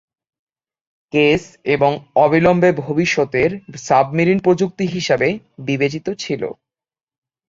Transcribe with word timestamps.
Case, 1.13 1.43
এবং 1.75 1.91
অবিলম্বে 2.15 2.69
ভবিষ্যতের 2.81 3.49
সাবমেরিন 3.79 4.39
প্রযুক্তি 4.39 4.85
হিসাবে 4.87 5.27
বিবেচিত 5.67 6.07
ছিল। 6.19 6.41